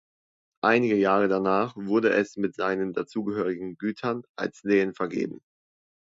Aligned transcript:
Einige 0.63 0.95
Jahre 0.95 1.27
danach 1.27 1.75
wurde 1.75 2.09
es 2.09 2.35
mit 2.35 2.55
seinen 2.55 2.91
dazugehörigen 2.93 3.77
Gütern 3.77 4.23
als 4.35 4.63
Lehen 4.63 4.95
vergeben. 4.95 5.43